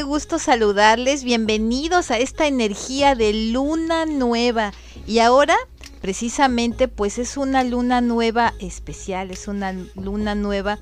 [0.00, 1.24] Qué gusto saludarles.
[1.24, 4.72] Bienvenidos a esta energía de luna nueva.
[5.06, 5.54] Y ahora,
[6.00, 10.78] precisamente, pues es una luna nueva especial, es una luna nueva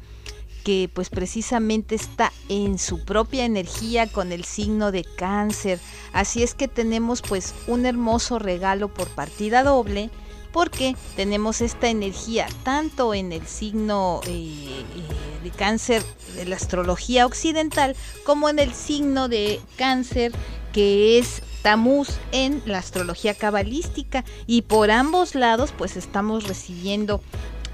[0.62, 5.80] que pues precisamente está en su propia energía con el signo de cáncer.
[6.12, 10.10] Así es que tenemos pues un hermoso regalo por partida doble
[10.52, 16.02] porque tenemos esta energía tanto en el signo eh, eh, de cáncer
[16.34, 20.32] de la astrología occidental como en el signo de cáncer
[20.72, 27.20] que es Tamuz en la astrología cabalística y por ambos lados pues estamos recibiendo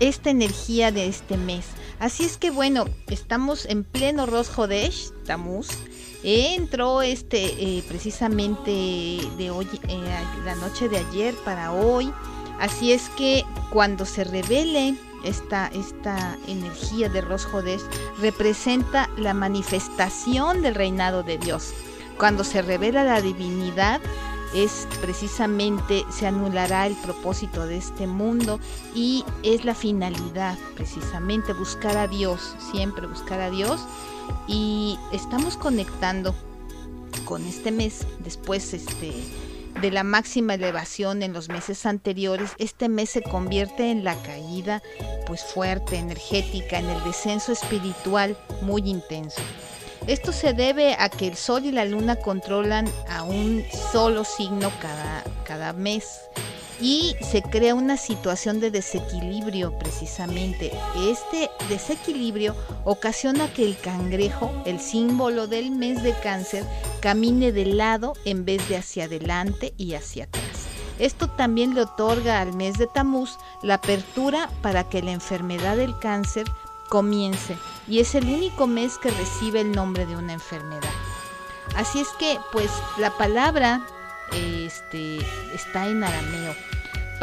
[0.01, 1.67] esta energía de este mes.
[1.99, 5.69] Así es que bueno, estamos en pleno Rosh Hodesh, Tamuz.
[6.23, 8.71] entró este eh, precisamente
[9.39, 9.69] de hoy,
[10.45, 12.13] la noche de ayer para hoy.
[12.61, 17.45] Así es que cuando se revele esta, esta energía de Rosh
[18.21, 21.73] representa la manifestación del reinado de Dios.
[22.19, 24.01] Cuando se revela la divinidad,
[24.55, 28.61] es precisamente, se anulará el propósito de este mundo
[28.95, 33.81] y es la finalidad, precisamente, buscar a Dios, siempre buscar a Dios.
[34.47, 36.35] Y estamos conectando
[37.25, 39.13] con este mes, después este
[39.85, 44.83] de la máxima elevación en los meses anteriores, este mes se convierte en la caída
[45.27, 49.43] pues fuerte, energética, en el descenso espiritual muy intenso.
[50.07, 53.63] Esto se debe a que el Sol y la Luna controlan a un
[53.93, 56.19] solo signo cada, cada mes
[56.85, 60.71] y se crea una situación de desequilibrio precisamente.
[61.09, 66.63] Este desequilibrio ocasiona que el cangrejo, el símbolo del mes de cáncer,
[67.01, 70.67] camine de lado en vez de hacia adelante y hacia atrás.
[70.99, 75.99] Esto también le otorga al mes de Tamuz la apertura para que la enfermedad del
[75.99, 76.45] cáncer
[76.91, 77.57] comience
[77.89, 80.93] y es el único mes que recibe el nombre de una enfermedad.
[81.77, 83.87] Así es que pues la palabra
[84.33, 85.17] este,
[85.55, 86.74] está en arameo.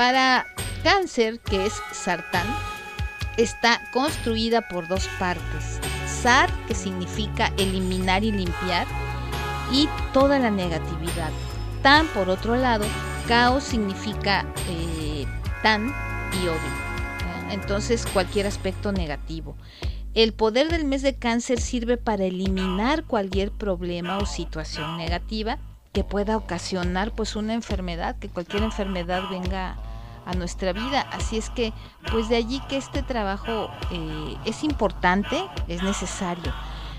[0.02, 0.48] Para
[0.84, 2.48] cáncer, que es sartán,
[3.38, 5.80] está construida por dos partes.
[6.08, 8.88] Sar, que significa eliminar y limpiar,
[9.72, 11.30] y toda la negatividad.
[11.84, 12.84] Tan, por otro lado,
[13.28, 15.28] caos significa eh,
[15.62, 15.94] tan
[16.42, 17.52] y odio.
[17.52, 19.56] Entonces, cualquier aspecto negativo.
[20.16, 25.60] El poder del mes de cáncer sirve para eliminar cualquier problema o situación negativa
[25.94, 29.78] que pueda ocasionar pues una enfermedad, que cualquier enfermedad venga
[30.26, 31.02] a nuestra vida.
[31.12, 31.74] Así es que
[32.12, 36.54] pues de allí que este trabajo eh, es importante, es necesario.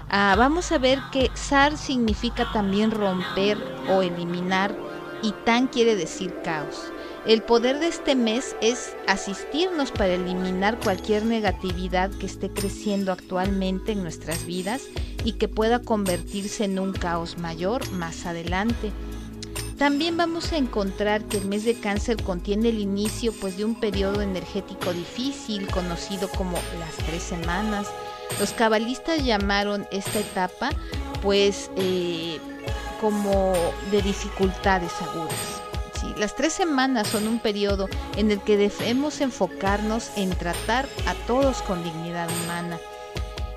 [0.09, 3.56] Ah, vamos a ver que SAR significa también romper
[3.88, 4.77] o eliminar
[5.22, 6.93] y TAN quiere decir caos.
[7.25, 13.93] El poder de este mes es asistirnos para eliminar cualquier negatividad que esté creciendo actualmente
[13.93, 14.83] en nuestras vidas
[15.25, 18.91] y que pueda convertirse en un caos mayor más adelante.
[19.82, 23.75] También vamos a encontrar que el mes de cáncer contiene el inicio pues, de un
[23.75, 27.88] periodo energético difícil conocido como las tres semanas.
[28.38, 30.71] Los cabalistas llamaron esta etapa
[31.21, 32.38] pues eh,
[33.00, 33.54] como
[33.91, 36.15] de dificultades agudas.
[36.16, 41.60] Las tres semanas son un periodo en el que debemos enfocarnos en tratar a todos
[41.62, 42.78] con dignidad humana.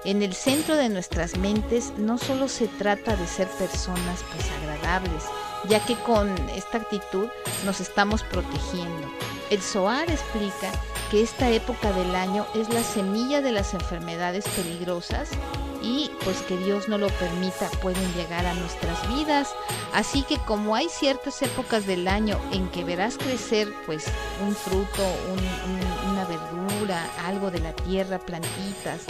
[0.06, 5.24] En el centro de nuestras mentes no solo se trata de ser personas pues agradables,
[5.68, 7.28] ya que con esta actitud
[7.66, 9.08] nos estamos protegiendo.
[9.50, 10.72] El SOAR explica
[11.12, 15.30] que esta época del año es la semilla de las enfermedades peligrosas
[15.82, 19.54] y pues que Dios no lo permita pueden llegar a nuestras vidas.
[19.94, 24.06] Así que como hay ciertas épocas del año en que verás crecer pues
[24.46, 25.04] un fruto,
[26.12, 29.02] una verdura, algo de la tierra, plantitas,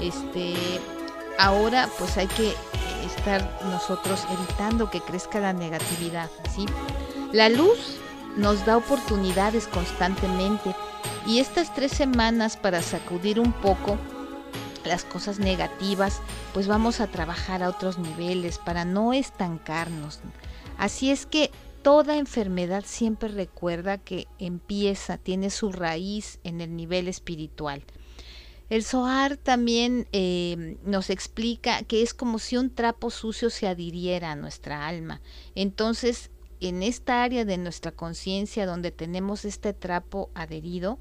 [0.00, 0.54] este,
[1.38, 2.54] ahora pues hay que
[3.04, 6.66] estar nosotros evitando que crezca la negatividad, ¿sí?
[7.32, 7.98] La luz
[8.36, 10.74] nos da oportunidades constantemente
[11.26, 13.98] y estas tres semanas para sacudir un poco
[14.84, 16.20] las cosas negativas,
[16.52, 20.20] pues vamos a trabajar a otros niveles para no estancarnos.
[20.78, 21.50] Así es que
[21.82, 27.84] toda enfermedad siempre recuerda que empieza, tiene su raíz en el nivel espiritual.
[28.72, 34.32] El Zohar también eh, nos explica que es como si un trapo sucio se adhiriera
[34.32, 35.20] a nuestra alma.
[35.54, 40.98] Entonces, en esta área de nuestra conciencia donde tenemos este trapo adherido,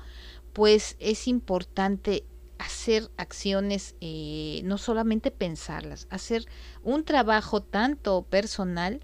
[0.52, 2.26] pues es importante
[2.58, 6.48] hacer acciones, eh, no solamente pensarlas, hacer
[6.84, 9.00] un trabajo tanto personal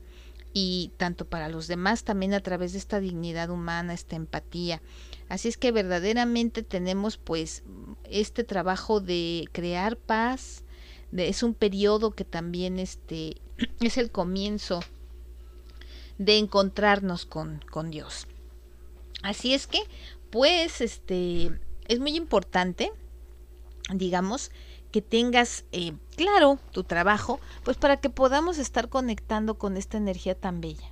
[0.52, 4.82] y tanto para los demás también a través de esta dignidad humana, esta empatía.
[5.30, 7.64] Así es que verdaderamente tenemos pues
[8.10, 10.64] este trabajo de crear paz,
[11.12, 13.38] es un periodo que también este,
[13.80, 14.80] es el comienzo
[16.18, 18.28] de encontrarnos con, con Dios.
[19.24, 19.80] Así es que
[20.30, 21.52] pues este
[21.88, 22.92] es muy importante
[23.94, 24.52] digamos,
[24.92, 30.36] que tengas eh, claro tu trabajo, pues para que podamos estar conectando con esta energía
[30.36, 30.92] tan bella.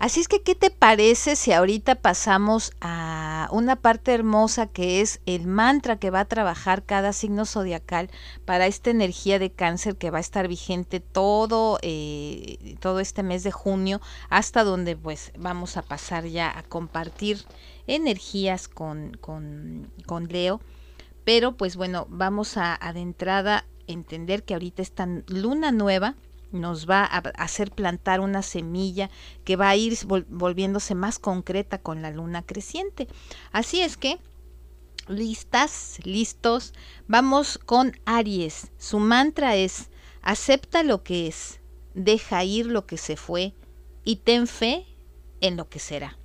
[0.00, 5.20] así es que, ¿qué te parece si ahorita pasamos a una parte hermosa que es
[5.26, 8.10] el mantra que va a trabajar cada signo zodiacal
[8.44, 13.44] para esta energía de cáncer que va a estar vigente todo, eh, todo este mes
[13.44, 14.00] de junio
[14.30, 17.44] hasta donde pues vamos a pasar ya a compartir
[17.86, 20.60] energías con, con, con Leo.
[21.24, 26.16] Pero pues bueno, vamos a, a de entrada entender que ahorita esta luna nueva
[26.52, 29.10] nos va a hacer plantar una semilla
[29.44, 29.96] que va a ir
[30.28, 33.08] volviéndose más concreta con la luna creciente.
[33.52, 34.18] Así es que,
[35.08, 36.74] listas, listos,
[37.08, 38.70] vamos con Aries.
[38.78, 39.90] Su mantra es,
[40.22, 41.60] acepta lo que es,
[41.94, 43.54] deja ir lo que se fue
[44.04, 44.86] y ten fe
[45.40, 46.18] en lo que será.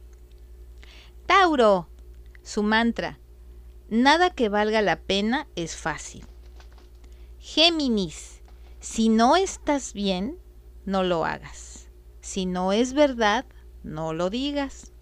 [1.25, 1.89] Tauro,
[2.43, 3.19] su mantra,
[3.89, 6.25] nada que valga la pena es fácil.
[7.39, 8.34] Géminis,
[8.85, 10.37] si no estás bien,
[10.85, 11.89] no lo hagas.
[12.21, 13.43] Si no es verdad,
[13.81, 14.93] no lo digas.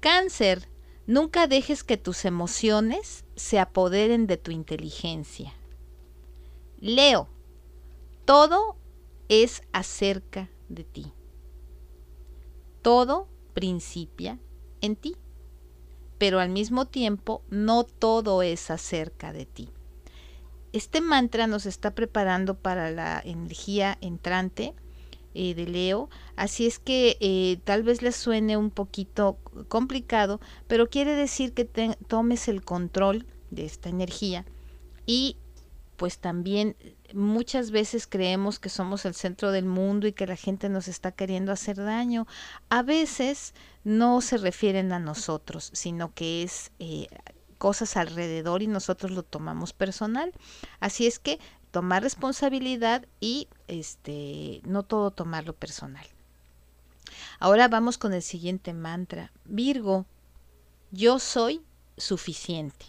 [0.00, 0.68] Cáncer,
[1.06, 5.54] nunca dejes que tus emociones se apoderen de tu inteligencia.
[6.80, 7.28] Leo,
[8.24, 8.76] todo
[9.28, 11.12] es acerca de ti.
[12.82, 14.40] Todo principia
[14.80, 15.16] en ti,
[16.18, 19.70] pero al mismo tiempo no todo es acerca de ti.
[20.72, 24.74] Este mantra nos está preparando para la energía entrante
[25.34, 30.88] eh, de Leo, así es que eh, tal vez les suene un poquito complicado, pero
[30.88, 34.44] quiere decir que tomes el control de esta energía
[35.06, 35.36] y
[35.96, 36.76] pues también
[37.14, 41.12] muchas veces creemos que somos el centro del mundo y que la gente nos está
[41.12, 42.26] queriendo hacer daño.
[42.68, 43.54] A veces
[43.84, 47.08] no se refieren a nosotros, sino que es eh,
[47.58, 50.32] cosas alrededor y nosotros lo tomamos personal.
[50.80, 51.38] Así es que
[51.70, 56.06] tomar responsabilidad y este no todo tomarlo personal.
[57.38, 59.32] Ahora vamos con el siguiente mantra.
[59.44, 60.06] Virgo,
[60.90, 61.62] yo soy
[61.96, 62.86] suficiente.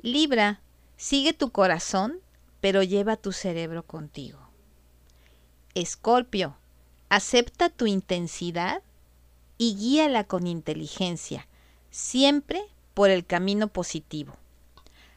[0.00, 0.60] Libra,
[0.96, 2.20] sigue tu corazón,
[2.60, 4.38] pero lleva tu cerebro contigo.
[5.74, 6.56] Escorpio,
[7.08, 8.82] acepta tu intensidad
[9.58, 11.46] y guíala con inteligencia,
[11.90, 12.62] siempre
[13.00, 14.36] por el camino positivo.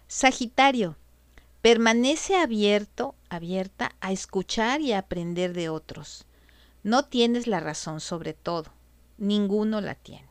[0.07, 0.95] Sagitario,
[1.61, 6.23] permanece abierto, abierta a escuchar y aprender de otros.
[6.83, 8.71] No tienes la razón sobre todo,
[9.17, 10.29] ninguno la tiene.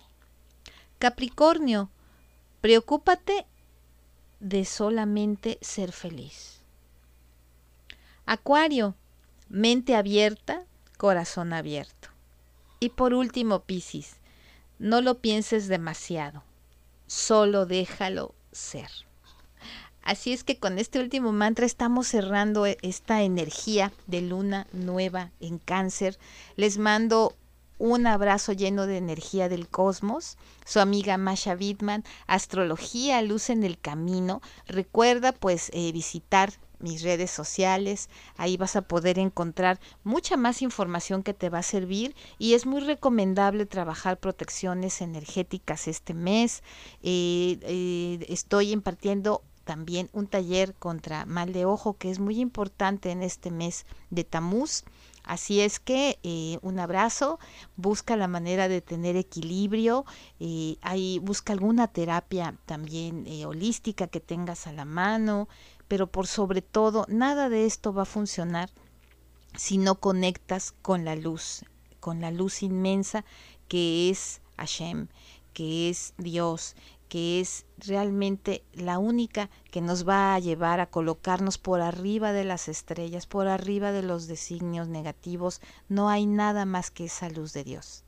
[0.98, 1.90] Capricornio,
[2.62, 3.44] preocúpate
[4.40, 6.62] de solamente ser feliz.
[8.24, 8.94] Acuario,
[9.50, 10.64] mente abierta,
[10.96, 12.08] corazón abierto.
[12.80, 14.16] Y por último, Piscis,
[14.78, 16.44] no lo pienses demasiado
[17.12, 18.88] solo déjalo ser.
[20.02, 25.30] Así es que con este último mantra estamos cerrando e, esta energía de luna nueva
[25.38, 26.18] en cáncer.
[26.56, 27.36] Les mando
[27.78, 30.38] un abrazo lleno de energía del cosmos.
[30.64, 34.40] Su amiga Masha Wittman, Astrología, Luz en el Camino.
[34.66, 38.08] Recuerda pues eh, visitar mis redes sociales.
[38.36, 42.66] Ahí vas a poder encontrar mucha más información que te va a servir y es
[42.66, 46.62] muy recomendable trabajar protecciones energéticas este mes.
[47.02, 53.10] Eh, eh, estoy impartiendo también un taller contra mal de ojo que es muy importante
[53.10, 54.84] en este mes de Tamuz.
[55.24, 57.38] Así es que eh, un abrazo,
[57.76, 60.04] busca la manera de tener equilibrio,
[60.40, 65.48] eh, ahí busca alguna terapia también holística que tengas a la mano,
[65.92, 68.70] pero por sobre todo nada de esto va a funcionar
[69.54, 71.66] si no conectas con la luz,
[72.00, 73.26] con la luz inmensa
[73.68, 75.08] que es Hashem,
[75.52, 76.76] que es Dios,
[77.10, 82.44] que es realmente la única que nos va a llevar a colocarnos por arriba de
[82.44, 85.60] las estrellas, por arriba de los designios negativos.
[85.90, 88.02] No hay nada más que esa luz de Dios.